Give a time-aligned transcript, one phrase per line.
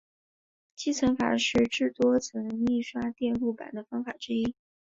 [0.73, 4.55] 积层法是制作多层印刷电路板的方法之一。